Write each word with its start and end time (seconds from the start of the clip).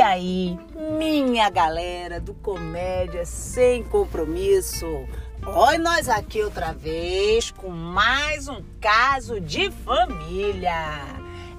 E 0.00 0.02
aí, 0.02 0.58
minha 0.98 1.50
galera 1.50 2.18
do 2.18 2.32
Comédia 2.32 3.26
Sem 3.26 3.84
Compromisso? 3.84 4.86
Oi, 5.46 5.76
nós 5.76 6.08
aqui 6.08 6.42
outra 6.42 6.72
vez 6.72 7.50
com 7.50 7.68
mais 7.68 8.48
um 8.48 8.64
caso 8.80 9.38
de 9.38 9.70
família. 9.70 11.04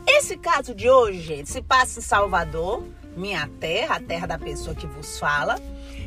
Esse 0.07 0.37
caso 0.37 0.73
de 0.73 0.89
hoje, 0.89 1.21
gente, 1.21 1.51
se 1.51 1.61
passa 1.61 1.99
em 1.99 2.01
Salvador, 2.01 2.83
minha 3.15 3.47
terra, 3.59 3.97
a 3.97 4.01
terra 4.01 4.25
da 4.25 4.39
pessoa 4.39 4.75
que 4.75 4.87
vos 4.87 5.19
fala. 5.19 5.59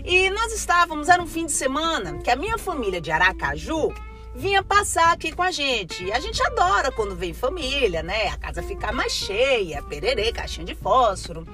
E 0.04 0.28
nós 0.30 0.52
estávamos, 0.52 1.08
era 1.08 1.22
um 1.22 1.28
fim 1.28 1.46
de 1.46 1.52
semana, 1.52 2.18
que 2.18 2.32
a 2.32 2.36
minha 2.36 2.58
família 2.58 3.00
de 3.00 3.12
Aracaju 3.12 3.94
vinha 4.34 4.62
passar 4.62 5.12
aqui 5.12 5.32
com 5.32 5.42
a 5.42 5.50
gente. 5.50 6.04
E 6.04 6.12
a 6.12 6.18
gente 6.18 6.42
adora 6.42 6.90
quando 6.90 7.14
vem 7.14 7.32
família, 7.32 8.02
né? 8.02 8.28
A 8.28 8.36
casa 8.36 8.62
fica 8.62 8.90
mais 8.90 9.12
cheia, 9.12 9.82
pererê, 9.82 10.32
caixinha 10.32 10.66
de 10.66 10.74
fósforo. 10.74 11.46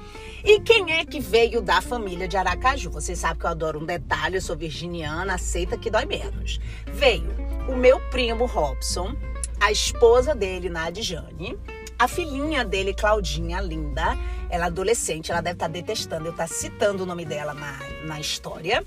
E 0.43 0.61
quem 0.61 0.93
é 0.93 1.05
que 1.05 1.21
veio 1.21 1.61
da 1.61 1.83
família 1.83 2.27
de 2.27 2.37
Aracaju? 2.37 2.91
Você 2.91 3.15
sabe 3.15 3.41
que 3.41 3.47
eu 3.47 3.51
adoro 3.51 3.79
um 3.79 3.85
detalhe, 3.85 4.37
eu 4.37 4.41
sou 4.41 4.57
virginiana, 4.57 5.35
aceita 5.35 5.77
que 5.77 5.91
dói 5.91 6.07
menos. 6.07 6.59
Veio 6.87 7.31
o 7.69 7.77
meu 7.77 8.01
primo 8.09 8.47
Robson, 8.47 9.15
a 9.61 9.71
esposa 9.71 10.35
dele, 10.35 10.71
Nadjane, 10.71 11.59
a 11.99 12.09
filhinha 12.09 12.65
dele, 12.65 12.95
Claudinha, 12.95 13.61
linda, 13.61 14.17
ela 14.49 14.65
é 14.65 14.67
adolescente, 14.69 15.31
ela 15.31 15.43
deve 15.43 15.57
estar 15.57 15.67
tá 15.67 15.73
detestando 15.73 16.25
eu 16.25 16.31
estar 16.31 16.49
tá 16.49 16.53
citando 16.53 17.03
o 17.03 17.07
nome 17.07 17.27
dela 17.27 17.53
na, 17.53 17.79
na 18.07 18.19
história. 18.19 18.83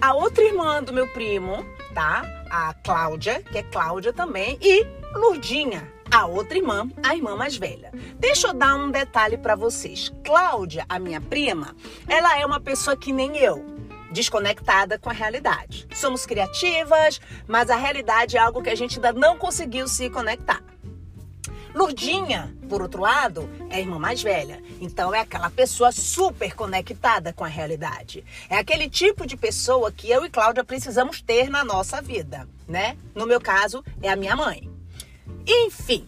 A 0.00 0.14
outra 0.14 0.42
irmã 0.42 0.82
do 0.82 0.92
meu 0.92 1.06
primo, 1.08 1.64
tá? 1.94 2.22
A 2.50 2.74
Cláudia, 2.74 3.42
que 3.42 3.58
é 3.58 3.62
Cláudia 3.62 4.12
também, 4.12 4.58
e 4.60 4.86
Lurdinha, 5.14 5.90
a 6.10 6.26
outra 6.26 6.56
irmã, 6.56 6.88
a 7.02 7.14
irmã 7.14 7.36
mais 7.36 7.56
velha. 7.56 7.92
Deixa 8.18 8.48
eu 8.48 8.54
dar 8.54 8.74
um 8.76 8.90
detalhe 8.90 9.36
para 9.36 9.54
vocês. 9.54 10.12
Cláudia, 10.24 10.84
a 10.88 10.98
minha 10.98 11.20
prima, 11.20 11.74
ela 12.06 12.38
é 12.38 12.44
uma 12.44 12.60
pessoa 12.60 12.96
que 12.96 13.12
nem 13.12 13.36
eu, 13.36 13.64
desconectada 14.10 14.98
com 14.98 15.10
a 15.10 15.12
realidade. 15.12 15.86
Somos 15.94 16.24
criativas, 16.24 17.20
mas 17.46 17.70
a 17.70 17.76
realidade 17.76 18.36
é 18.36 18.40
algo 18.40 18.62
que 18.62 18.70
a 18.70 18.74
gente 18.74 18.96
ainda 18.96 19.12
não 19.12 19.36
conseguiu 19.36 19.86
se 19.86 20.08
conectar. 20.10 20.62
Lurdinha, 21.74 22.54
por 22.68 22.82
outro 22.82 23.02
lado, 23.02 23.48
é 23.70 23.76
a 23.76 23.80
irmã 23.80 23.98
mais 23.98 24.22
velha. 24.22 24.62
Então 24.80 25.14
é 25.14 25.20
aquela 25.20 25.50
pessoa 25.50 25.92
super 25.92 26.54
conectada 26.54 27.32
com 27.32 27.44
a 27.44 27.48
realidade. 27.48 28.24
É 28.48 28.56
aquele 28.56 28.88
tipo 28.88 29.26
de 29.26 29.36
pessoa 29.36 29.92
que 29.92 30.10
eu 30.10 30.24
e 30.24 30.30
Cláudia 30.30 30.64
precisamos 30.64 31.20
ter 31.20 31.48
na 31.48 31.64
nossa 31.64 32.00
vida, 32.00 32.48
né? 32.66 32.96
No 33.14 33.26
meu 33.26 33.40
caso, 33.40 33.84
é 34.02 34.08
a 34.08 34.16
minha 34.16 34.36
mãe. 34.36 34.68
Enfim. 35.46 36.06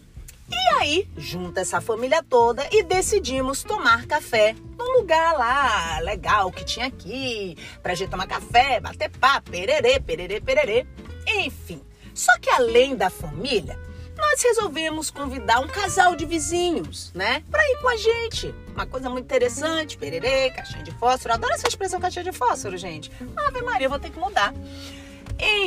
E 0.49 0.75
aí, 0.79 1.07
junta 1.17 1.61
essa 1.61 1.79
família 1.79 2.21
toda 2.21 2.67
e 2.71 2.83
decidimos 2.83 3.63
tomar 3.63 4.05
café 4.05 4.53
num 4.77 4.99
lugar 4.99 5.33
lá 5.33 5.99
legal 5.99 6.51
que 6.51 6.65
tinha 6.65 6.87
aqui, 6.87 7.57
pra 7.81 7.95
gente 7.95 8.09
tomar 8.09 8.27
café, 8.27 8.79
bater 8.81 9.09
papo, 9.09 9.49
pererê, 9.49 9.99
pererê, 9.99 10.41
pererê. 10.41 10.85
Enfim. 11.25 11.81
Só 12.13 12.37
que 12.39 12.49
além 12.49 12.95
da 12.95 13.09
família, 13.09 13.79
nós 14.21 14.41
resolvemos 14.41 15.09
convidar 15.09 15.59
um 15.59 15.67
casal 15.67 16.15
de 16.15 16.25
vizinhos, 16.25 17.11
né? 17.13 17.43
Pra 17.49 17.61
ir 17.67 17.77
com 17.81 17.89
a 17.89 17.97
gente. 17.97 18.53
Uma 18.73 18.85
coisa 18.85 19.09
muito 19.09 19.25
interessante, 19.25 19.97
pererê, 19.97 20.51
caixinha 20.51 20.83
de 20.83 20.91
fósforo. 20.91 21.31
Eu 21.31 21.35
adoro 21.35 21.53
essa 21.53 21.67
expressão 21.67 21.99
caixinha 21.99 22.23
de 22.23 22.31
fósforo, 22.31 22.77
gente. 22.77 23.11
Ave 23.35 23.61
Maria, 23.61 23.87
eu 23.87 23.89
vou 23.89 23.99
ter 23.99 24.11
que 24.11 24.19
mudar. 24.19 24.53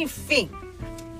Enfim, 0.01 0.49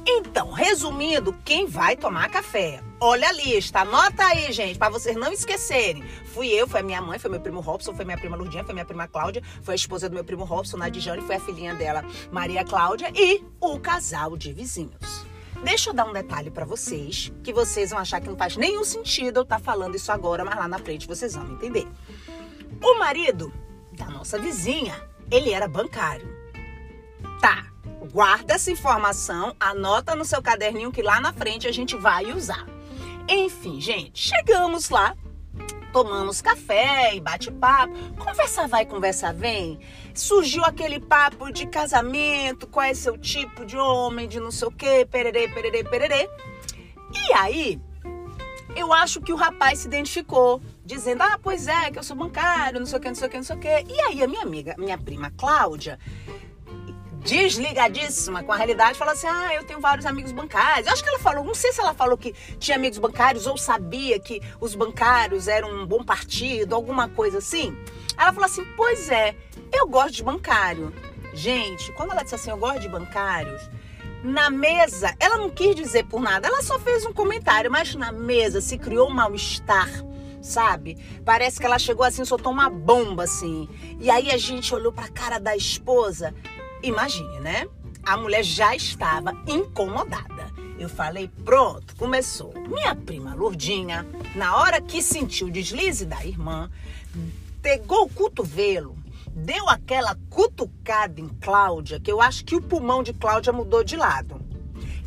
então, 0.07 0.53
resumindo, 0.53 1.35
quem 1.45 1.67
vai 1.67 1.97
tomar 1.97 2.29
café? 2.29 2.81
Olha 3.01 3.29
a 3.29 3.33
lista, 3.33 3.81
anota 3.81 4.23
aí, 4.25 4.53
gente, 4.53 4.79
para 4.79 4.91
vocês 4.91 5.17
não 5.17 5.33
esquecerem. 5.33 6.05
Fui 6.35 6.49
eu, 6.49 6.69
foi 6.69 6.81
a 6.81 6.83
minha 6.83 7.01
mãe, 7.01 7.19
foi 7.19 7.31
meu 7.31 7.41
primo 7.41 7.61
Robson, 7.61 7.95
foi 7.95 8.05
minha 8.05 8.19
prima 8.19 8.37
Lurdinha, 8.37 8.65
foi 8.65 8.75
minha 8.75 8.85
prima 8.85 9.09
Cláudia, 9.09 9.43
foi 9.63 9.73
a 9.73 9.77
esposa 9.77 10.09
do 10.09 10.15
meu 10.15 10.25
primo 10.25 10.45
Robson, 10.45 10.77
Nadijane, 10.77 11.23
foi 11.23 11.37
a 11.37 11.41
filhinha 11.41 11.75
dela, 11.75 12.05
Maria 12.31 12.65
Cláudia, 12.65 13.11
e 13.15 13.43
o 13.61 13.79
casal 13.81 14.37
de 14.37 14.53
vizinhos. 14.53 15.34
Deixa 15.65 15.91
eu 15.91 15.95
dar 15.95 16.05
um 16.05 16.13
detalhe 16.13 16.51
para 16.51 16.65
vocês, 16.65 17.33
que 17.43 17.53
vocês 17.53 17.91
vão 17.91 17.99
achar 17.99 18.21
que 18.21 18.29
não 18.29 18.37
faz 18.37 18.57
nenhum 18.57 18.85
sentido 18.85 19.39
eu 19.39 19.43
estar 19.43 19.59
tá 19.59 19.63
falando 19.63 19.97
isso 19.97 20.13
agora, 20.13 20.45
mas 20.45 20.57
lá 20.57 20.69
na 20.69 20.79
frente 20.79 21.09
vocês 21.09 21.35
vão 21.35 21.51
entender. 21.53 21.89
O 22.83 22.99
marido 22.99 23.53
da 23.93 24.07
nossa 24.07 24.39
vizinha, 24.39 24.95
ele 25.31 25.51
era 25.51 25.67
bancário. 25.67 26.29
Tá, 27.41 27.75
Guarda 28.13 28.55
essa 28.55 28.71
informação, 28.71 29.57
anota 29.59 30.15
no 30.15 30.25
seu 30.25 30.43
caderninho 30.43 30.93
que 30.93 31.03
lá 31.03 31.21
na 31.21 31.33
frente 31.33 31.67
a 31.67 31.73
gente 31.73 31.97
vai 31.97 32.33
usar. 32.33 32.67
Enfim, 33.29 33.81
gente, 33.81 34.21
chegamos 34.21 34.91
lá, 34.91 35.17
tomamos 35.95 36.43
café 36.43 37.15
e 37.15 37.21
bate-papo, 37.21 37.95
conversa 38.19 38.67
vai, 38.67 38.85
conversa 38.85 39.33
vem. 39.33 39.79
Surgiu 40.13 40.65
aquele 40.65 40.99
papo 40.99 41.53
de 41.53 41.69
casamento, 41.69 42.67
qual 42.67 42.85
é 42.85 42.93
seu 42.93 43.17
tipo 43.17 43.65
de 43.65 43.77
homem, 43.77 44.27
de 44.27 44.41
não 44.41 44.51
sei 44.51 44.67
o 44.67 44.73
quê, 44.73 45.07
pererê, 45.09 45.47
pererê, 45.47 45.85
pererê. 45.85 46.29
E 47.13 47.33
aí, 47.35 47.81
eu 48.75 48.93
acho 48.93 49.21
que 49.21 49.33
o 49.33 49.37
rapaz 49.37 49.79
se 49.79 49.87
identificou, 49.87 50.61
dizendo: 50.85 51.23
Ah, 51.23 51.39
pois 51.41 51.69
é, 51.69 51.93
que 51.93 51.99
eu 52.01 52.03
sou 52.03 52.17
bancário, 52.17 52.81
não 52.81 52.87
sei 52.87 52.99
o 52.99 53.01
que, 53.01 53.09
não 53.09 53.15
sei 53.15 53.29
o 53.29 53.31
que, 53.31 53.37
não 53.37 53.45
sei 53.45 53.57
o 53.57 53.61
que. 53.61 53.69
E 53.69 54.01
aí, 54.01 54.21
a 54.21 54.27
minha 54.27 54.43
amiga, 54.43 54.75
minha 54.77 54.99
prima 54.99 55.31
Cláudia, 55.37 55.97
desligadíssima 57.25 58.43
com 58.45 58.53
a 58.53 58.57
realidade, 58.57 58.99
fala 58.99 59.13
assim: 59.13 59.27
ah, 59.27 59.53
eu 59.55 59.65
tenho 59.65 59.81
vários 59.81 60.07
amigos 60.07 60.31
bancários. 60.31 60.87
Eu 60.87 60.93
acho 60.93 61.03
que 61.03 61.09
ela 61.09 61.19
falou, 61.19 61.43
não 61.43 61.55
sei 61.55 61.73
se 61.73 61.81
ela 61.81 61.95
falou 61.95 62.17
que 62.17 62.33
tinha 62.59 62.77
amigos 62.77 62.99
bancários 62.99 63.47
ou 63.47 63.57
sabia 63.57 64.21
que 64.21 64.41
os 64.61 64.75
bancários 64.75 65.49
eram 65.49 65.71
um 65.71 65.87
bom 65.87 66.05
partido, 66.05 66.75
alguma 66.75 67.09
coisa 67.09 67.39
assim. 67.39 67.77
Ela 68.17 68.33
falou 68.33 68.47
assim: 68.47 68.65
pois 68.77 69.11
é, 69.11 69.35
eu 69.73 69.89
gosto 69.89 70.13
de 70.13 70.23
bancário. 70.23 70.93
Gente, 71.33 71.91
quando 71.93 72.13
ela 72.13 72.23
disse 72.23 72.37
assim, 72.37 72.51
eu 72.51 72.57
gosto 72.57 72.79
de 72.79 72.89
bancários, 72.89 73.61
na 74.23 74.51
mesa, 74.51 75.17
ela 75.19 75.37
não 75.37 75.51
quis 75.51 75.75
dizer 75.75 76.05
por 76.05 76.21
nada, 76.21 76.47
ela 76.47 76.63
só 76.63 76.79
fez 76.79 77.05
um 77.05 77.13
comentário, 77.13 77.69
mas 77.73 77.93
na 77.97 78.13
mesa 78.13 78.61
se 78.61 78.79
criou 78.79 79.09
um 79.09 79.13
mal-estar 79.13 79.89
sabe? 80.45 80.99
Parece 81.25 81.59
que 81.59 81.65
ela 81.65 81.79
chegou 81.79 82.05
assim, 82.05 82.25
soltou 82.25 82.53
uma 82.53 82.69
bomba 82.69 83.25
assim. 83.25 83.67
E 83.99 84.11
aí 84.11 84.31
a 84.31 84.37
gente 84.37 84.75
olhou 84.75 84.93
para 84.93 85.07
a 85.07 85.11
cara 85.11 85.39
da 85.39 85.57
esposa 85.57 86.35
Imagine, 86.85 87.41
né? 87.41 87.67
A 88.03 88.15
mulher 88.15 88.45
já 88.45 88.77
estava 88.77 89.33
incomodada. 89.47 90.53
Eu 90.79 90.89
falei, 90.89 91.31
pronto, 91.45 91.97
começou. 91.97 92.53
Minha 92.69 92.95
prima 92.95 93.35
Lourdinha, 93.35 94.07
na 94.35 94.57
hora 94.57 94.83
que 94.83 95.03
sentiu 95.03 95.47
o 95.47 95.51
deslize 95.51 96.05
da 96.05 96.23
irmã, 96.23 96.71
pegou 97.63 98.05
o 98.05 98.09
cotovelo, 98.11 98.99
deu 99.35 99.67
aquela 99.71 100.15
cutucada 100.29 101.19
em 101.19 101.29
Cláudia, 101.29 101.99
que 101.99 102.13
eu 102.13 102.21
acho 102.21 102.45
que 102.45 102.55
o 102.55 102.61
pulmão 102.61 103.03
de 103.03 103.15
Cláudia 103.15 103.51
mudou 103.51 103.83
de 103.83 103.97
lado. 103.97 104.39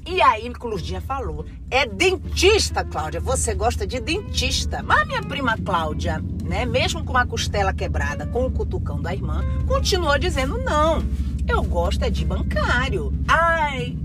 E 0.04 0.20
aí, 0.22 0.52
Lourdinha 0.60 1.02
falou: 1.02 1.46
é 1.70 1.86
dentista, 1.86 2.84
Cláudia. 2.84 3.20
Você 3.20 3.54
gosta 3.54 3.86
de 3.86 4.00
dentista. 4.00 4.82
Mas 4.82 5.06
minha 5.06 5.22
prima 5.22 5.58
Cláudia, 5.58 6.24
né, 6.44 6.66
mesmo 6.66 7.04
com 7.04 7.12
uma 7.12 7.28
costela 7.28 7.74
quebrada, 7.74 8.26
com 8.26 8.46
o 8.46 8.52
cutucão 8.52 9.02
da 9.02 9.14
irmã, 9.14 9.44
continuou 9.68 10.18
dizendo: 10.18 10.58
não. 10.58 11.04
Eu 11.48 11.64
gosto 11.64 12.04
é 12.04 12.10
de 12.10 12.26
bancário. 12.26 13.14
Ai, 13.28 13.98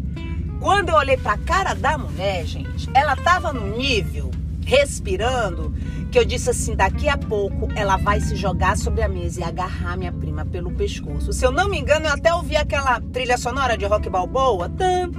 quando 0.61 0.91
eu 0.91 0.95
olhei 0.95 1.17
pra 1.17 1.37
cara 1.37 1.75
da 1.75 1.99
mulher, 1.99 2.47
gente, 2.47 2.89
ela 2.95 3.17
tava 3.17 3.53
no 3.53 3.77
nível, 3.77 4.31
respirando, 4.65 5.75
que 6.11 6.19
eu 6.19 6.25
disse 6.25 6.51
assim: 6.51 6.77
daqui 6.77 7.09
a 7.09 7.19
pouco 7.19 7.69
ela 7.75 7.97
vai 7.97 8.21
se 8.21 8.37
jogar 8.37 8.77
sobre 8.77 9.03
a 9.03 9.09
mesa 9.09 9.41
e 9.41 9.45
agarrar 9.45 9.97
minha 9.97 10.13
prima 10.13 10.45
pelo 10.45 10.71
pescoço. 10.71 11.33
Se 11.33 11.45
eu 11.45 11.51
não 11.51 11.69
me 11.69 11.79
engano, 11.79 12.07
eu 12.07 12.13
até 12.13 12.33
ouvi 12.33 12.57
aquela 12.57 13.01
trilha 13.01 13.37
sonora 13.37 13.77
de 13.77 13.85
rock 13.87 14.09
balboa. 14.09 14.69
Tan, 14.69 15.11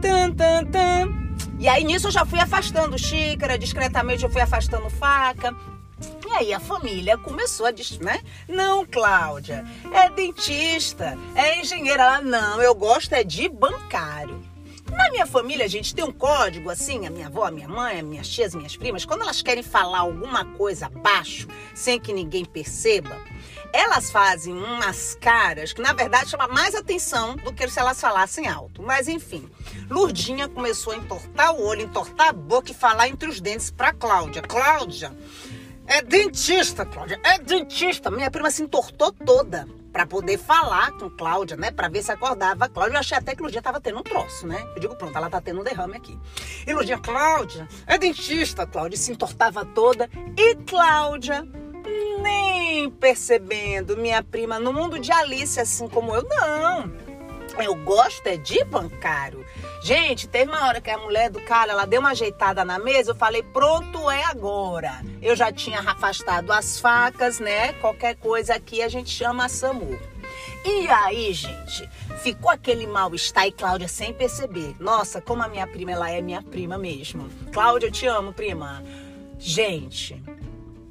tan, 0.00 0.30
tan, 0.32 0.64
tan. 0.66 1.24
E 1.58 1.68
aí 1.68 1.82
nisso 1.82 2.08
eu 2.08 2.12
já 2.12 2.24
fui 2.24 2.38
afastando 2.38 2.98
xícara, 2.98 3.58
discretamente 3.58 4.22
eu 4.22 4.30
fui 4.30 4.42
afastando 4.42 4.88
faca. 4.90 5.54
Aí 6.34 6.52
a 6.52 6.58
família 6.58 7.16
começou 7.16 7.64
a 7.64 7.70
dizer, 7.70 8.02
né? 8.02 8.20
Não, 8.48 8.84
Cláudia, 8.84 9.64
é 9.92 10.10
dentista, 10.10 11.16
é 11.32 11.60
engenheira. 11.60 12.02
Ela, 12.02 12.20
não, 12.20 12.60
eu 12.60 12.74
gosto 12.74 13.12
é 13.12 13.22
de 13.22 13.48
bancário. 13.48 14.42
Na 14.90 15.10
minha 15.10 15.26
família, 15.26 15.64
a 15.64 15.68
gente 15.68 15.94
tem 15.94 16.04
um 16.04 16.10
código 16.10 16.70
assim, 16.70 17.06
a 17.06 17.10
minha 17.10 17.28
avó, 17.28 17.44
a 17.44 17.52
minha 17.52 17.68
mãe, 17.68 18.00
as 18.00 18.04
minhas 18.04 18.28
tias, 18.28 18.52
minhas 18.52 18.76
primas, 18.76 19.04
quando 19.04 19.22
elas 19.22 19.42
querem 19.42 19.62
falar 19.62 20.00
alguma 20.00 20.44
coisa 20.44 20.88
baixo, 20.88 21.46
sem 21.72 22.00
que 22.00 22.12
ninguém 22.12 22.44
perceba, 22.44 23.16
elas 23.72 24.10
fazem 24.10 24.52
umas 24.52 25.16
caras 25.20 25.72
que 25.72 25.80
na 25.80 25.92
verdade 25.92 26.30
chama 26.30 26.48
mais 26.48 26.74
atenção 26.74 27.36
do 27.36 27.52
que 27.52 27.68
se 27.68 27.78
elas 27.78 28.00
falassem 28.00 28.48
alto. 28.48 28.82
Mas 28.82 29.06
enfim, 29.06 29.48
Lurdinha 29.88 30.48
começou 30.48 30.92
a 30.92 30.96
entortar 30.96 31.54
o 31.54 31.64
olho, 31.64 31.82
entortar 31.82 32.28
a 32.28 32.32
boca 32.32 32.72
e 32.72 32.74
falar 32.74 33.08
entre 33.08 33.28
os 33.28 33.40
dentes 33.40 33.70
para 33.70 33.92
Cláudia. 33.92 34.42
Cláudia, 34.42 35.16
é 35.86 36.02
dentista, 36.02 36.84
Cláudia. 36.84 37.20
É 37.24 37.38
dentista. 37.38 38.10
Minha 38.10 38.30
prima 38.30 38.50
se 38.50 38.62
entortou 38.62 39.12
toda 39.12 39.66
para 39.92 40.06
poder 40.06 40.38
falar 40.38 40.90
com 40.92 41.08
Cláudia, 41.08 41.56
né? 41.56 41.70
Para 41.70 41.88
ver 41.88 42.02
se 42.02 42.10
acordava. 42.10 42.68
Cláudia, 42.68 42.96
eu 42.96 43.00
achei 43.00 43.16
até 43.16 43.34
que 43.34 43.42
Ludia 43.42 43.62
tava 43.62 43.80
tendo 43.80 43.98
um 43.98 44.02
troço, 44.02 44.46
né? 44.46 44.60
Eu 44.74 44.80
digo, 44.80 44.96
pronto, 44.96 45.16
ela 45.16 45.30
tá 45.30 45.40
tendo 45.40 45.60
um 45.60 45.64
derrame 45.64 45.96
aqui. 45.96 46.18
E 46.66 46.72
Ludia, 46.72 46.98
Cláudia, 46.98 47.68
é 47.86 47.96
dentista, 47.96 48.66
Cláudia. 48.66 48.98
Se 48.98 49.12
entortava 49.12 49.64
toda. 49.64 50.10
E 50.36 50.56
Cláudia, 50.56 51.46
nem 52.20 52.90
percebendo 52.90 53.96
minha 53.96 54.22
prima 54.22 54.58
no 54.58 54.72
mundo 54.72 54.98
de 54.98 55.12
Alice, 55.12 55.60
assim 55.60 55.86
como 55.86 56.14
eu, 56.14 56.22
não. 56.24 57.03
Eu 57.58 57.74
gosto 57.74 58.26
é 58.26 58.36
de 58.36 58.64
bancário. 58.64 59.44
Gente, 59.82 60.26
teve 60.28 60.50
uma 60.50 60.66
hora 60.66 60.80
que 60.80 60.90
a 60.90 60.98
mulher 60.98 61.30
do 61.30 61.40
cara, 61.40 61.72
ela 61.72 61.84
deu 61.84 62.00
uma 62.00 62.10
ajeitada 62.10 62.64
na 62.64 62.78
mesa, 62.78 63.10
eu 63.10 63.14
falei, 63.14 63.42
pronto, 63.42 64.10
é 64.10 64.24
agora. 64.24 65.02
Eu 65.20 65.36
já 65.36 65.52
tinha 65.52 65.80
afastado 65.80 66.50
as 66.50 66.80
facas, 66.80 67.38
né? 67.38 67.72
Qualquer 67.74 68.16
coisa 68.16 68.54
aqui 68.54 68.82
a 68.82 68.88
gente 68.88 69.10
chama 69.10 69.48
SAMU. 69.48 69.98
E 70.64 70.88
aí, 70.88 71.32
gente, 71.32 71.88
ficou 72.22 72.50
aquele 72.50 72.86
mal-estar 72.86 73.46
e 73.46 73.52
Cláudia 73.52 73.86
sem 73.86 74.14
perceber. 74.14 74.74
Nossa, 74.80 75.20
como 75.20 75.42
a 75.42 75.48
minha 75.48 75.66
prima, 75.66 75.92
ela 75.92 76.10
é 76.10 76.22
minha 76.22 76.42
prima 76.42 76.78
mesmo. 76.78 77.28
Cláudia, 77.52 77.88
eu 77.88 77.92
te 77.92 78.06
amo, 78.06 78.32
prima. 78.32 78.82
Gente, 79.38 80.22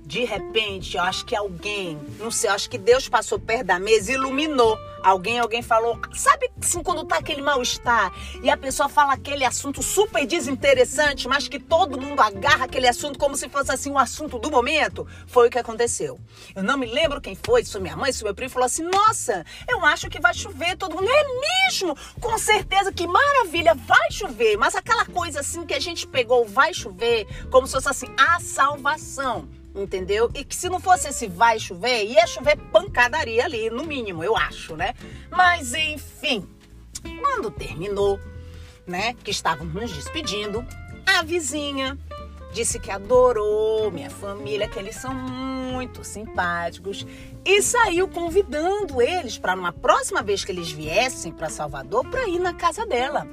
de 0.06 0.24
repente, 0.25 0.95
eu 0.95 1.01
acho 1.01 1.25
que 1.25 1.36
alguém, 1.36 2.00
não 2.19 2.30
sei, 2.30 2.50
eu 2.50 2.54
acho 2.54 2.69
que 2.69 2.77
Deus 2.77 3.09
passou 3.09 3.39
perto 3.39 3.66
da 3.66 3.80
mesa 3.80 4.12
e 4.12 4.16
iluminou. 4.16 4.77
Alguém, 5.03 5.39
alguém 5.39 5.61
falou, 5.61 6.00
sabe 6.13 6.50
assim, 6.61 6.81
quando 6.81 7.03
tá 7.03 7.17
aquele 7.17 7.41
mal-estar 7.41 8.11
e 8.41 8.50
a 8.50 8.55
pessoa 8.55 8.88
fala 8.88 9.13
aquele 9.13 9.44
assunto 9.44 9.83
super 9.83 10.25
desinteressante, 10.25 11.27
mas 11.27 11.47
que 11.50 11.59
todo 11.59 12.00
mundo 12.00 12.21
agarra 12.21 12.65
aquele 12.65 12.88
assunto 12.88 13.19
como 13.19 13.35
se 13.35 13.50
fosse 13.50 13.71
assim 13.71 13.89
o 13.89 13.94
um 13.94 14.00
assunto 14.00 14.39
do 14.39 14.50
momento? 14.50 15.05
Foi 15.27 15.47
o 15.47 15.51
que 15.51 15.59
aconteceu. 15.59 16.17
Eu 16.55 16.63
não 16.63 16.77
me 16.77 16.85
lembro 16.85 17.19
quem 17.19 17.35
foi, 17.35 17.65
se 17.65 17.77
minha 17.79 17.97
mãe, 17.97 18.13
se 18.13 18.23
meu 18.23 18.33
primo, 18.33 18.50
falou 18.50 18.65
assim: 18.65 18.83
nossa, 18.83 19.45
eu 19.67 19.83
acho 19.85 20.09
que 20.09 20.21
vai 20.21 20.33
chover. 20.33 20.77
Todo 20.77 20.95
mundo, 20.95 21.09
é 21.09 21.23
mesmo? 21.67 21.97
Com 22.21 22.38
certeza, 22.38 22.91
que 22.91 23.06
maravilha, 23.06 23.75
vai 23.75 24.09
chover. 24.11 24.57
Mas 24.57 24.75
aquela 24.75 25.06
coisa 25.06 25.41
assim 25.41 25.65
que 25.65 25.73
a 25.73 25.79
gente 25.79 26.07
pegou, 26.07 26.45
vai 26.45 26.73
chover, 26.73 27.27
como 27.51 27.67
se 27.67 27.73
fosse 27.73 27.89
assim, 27.89 28.07
a 28.17 28.39
salvação 28.39 29.47
entendeu? 29.75 30.29
E 30.33 30.43
que 30.43 30.55
se 30.55 30.69
não 30.69 30.79
fosse 30.79 31.09
esse 31.09 31.27
vai 31.27 31.59
chover, 31.59 32.05
ia 32.05 32.25
chover 32.27 32.57
pancadaria 32.71 33.45
ali, 33.45 33.69
no 33.69 33.83
mínimo, 33.83 34.23
eu 34.23 34.35
acho, 34.35 34.75
né? 34.75 34.93
Mas 35.29 35.73
enfim, 35.73 36.47
quando 37.21 37.51
terminou, 37.51 38.19
né, 38.85 39.13
que 39.23 39.31
estávamos 39.31 39.73
nos 39.73 39.91
despedindo, 39.91 40.65
a 41.05 41.23
vizinha 41.23 41.97
disse 42.53 42.79
que 42.79 42.91
adorou 42.91 43.89
minha 43.91 44.09
família, 44.09 44.67
que 44.67 44.77
eles 44.77 44.95
são 44.95 45.13
muito 45.13 46.03
simpáticos 46.03 47.05
e 47.43 47.61
saiu 47.61 48.07
convidando 48.07 49.01
eles 49.01 49.37
para 49.37 49.55
numa 49.55 49.73
próxima 49.73 50.21
vez 50.21 50.45
que 50.45 50.51
eles 50.51 50.71
viessem 50.71 51.31
para 51.31 51.49
Salvador 51.49 52.07
para 52.09 52.27
ir 52.27 52.39
na 52.39 52.53
casa 52.53 52.85
dela. 52.85 53.27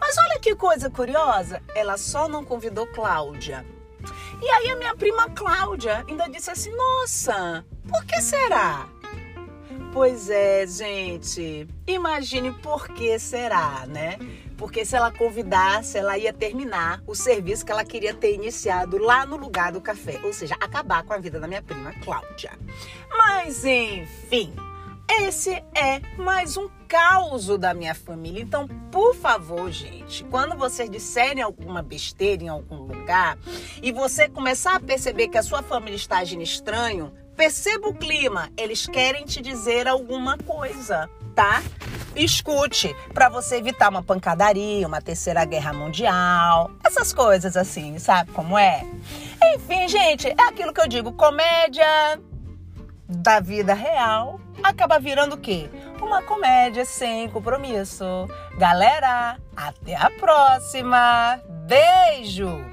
Mas 0.00 0.16
olha 0.18 0.38
que 0.38 0.54
coisa 0.54 0.88
curiosa, 0.88 1.62
ela 1.74 1.96
só 1.96 2.28
não 2.28 2.44
convidou 2.44 2.86
Cláudia. 2.88 3.64
E 4.42 4.50
aí 4.50 4.70
a 4.70 4.76
minha 4.76 4.94
prima 4.96 5.30
Cláudia 5.30 6.04
ainda 6.08 6.28
disse 6.28 6.50
assim: 6.50 6.74
Nossa, 6.74 7.64
por 7.88 8.04
que 8.04 8.20
será? 8.20 8.88
Pois 9.92 10.28
é, 10.28 10.66
gente. 10.66 11.68
Imagine 11.86 12.50
por 12.50 12.88
que 12.88 13.18
será, 13.20 13.86
né? 13.86 14.18
Porque 14.56 14.84
se 14.84 14.96
ela 14.96 15.12
convidasse, 15.12 15.96
ela 15.96 16.18
ia 16.18 16.32
terminar 16.32 17.00
o 17.06 17.14
serviço 17.14 17.64
que 17.64 17.70
ela 17.70 17.84
queria 17.84 18.14
ter 18.14 18.34
iniciado 18.34 18.98
lá 18.98 19.24
no 19.24 19.36
lugar 19.36 19.70
do 19.70 19.80
café, 19.80 20.18
ou 20.24 20.32
seja, 20.32 20.56
acabar 20.60 21.04
com 21.04 21.12
a 21.12 21.18
vida 21.18 21.38
da 21.38 21.46
minha 21.46 21.62
prima 21.62 21.92
Cláudia. 22.02 22.58
Mas 23.10 23.64
enfim, 23.64 24.52
esse 25.20 25.50
é 25.74 26.00
mais 26.16 26.56
um 26.56 26.68
caos 26.92 27.46
da 27.58 27.72
minha 27.72 27.94
família. 27.94 28.42
Então, 28.42 28.68
por 28.90 29.14
favor, 29.16 29.70
gente, 29.70 30.22
quando 30.24 30.58
vocês 30.58 30.90
disserem 30.90 31.42
alguma 31.42 31.80
besteira 31.80 32.44
em 32.44 32.48
algum 32.48 32.82
lugar 32.82 33.38
e 33.82 33.90
você 33.90 34.28
começar 34.28 34.74
a 34.74 34.80
perceber 34.80 35.28
que 35.28 35.38
a 35.38 35.42
sua 35.42 35.62
família 35.62 35.96
está 35.96 36.18
agindo 36.18 36.42
estranho, 36.42 37.10
perceba 37.34 37.88
o 37.88 37.94
clima. 37.94 38.50
Eles 38.58 38.86
querem 38.86 39.24
te 39.24 39.40
dizer 39.40 39.88
alguma 39.88 40.36
coisa, 40.36 41.08
tá? 41.34 41.62
Escute, 42.14 42.94
para 43.14 43.30
você 43.30 43.56
evitar 43.56 43.88
uma 43.88 44.02
pancadaria, 44.02 44.86
uma 44.86 45.00
terceira 45.00 45.46
guerra 45.46 45.72
mundial, 45.72 46.72
essas 46.84 47.10
coisas 47.10 47.56
assim, 47.56 47.98
sabe 47.98 48.32
como 48.32 48.58
é? 48.58 48.84
Enfim, 49.54 49.88
gente, 49.88 50.28
é 50.28 50.42
aquilo 50.42 50.74
que 50.74 50.80
eu 50.82 50.88
digo, 50.88 51.10
comédia 51.12 52.20
da 53.08 53.40
vida 53.40 53.72
real 53.72 54.38
acaba 54.62 54.98
virando 54.98 55.34
o 55.34 55.38
quê? 55.38 55.68
Uma 56.00 56.22
comédia 56.22 56.84
sem 56.84 57.28
compromisso. 57.28 58.04
Galera, 58.56 59.36
até 59.56 59.94
a 59.96 60.10
próxima. 60.10 61.40
Beijo! 61.66 62.71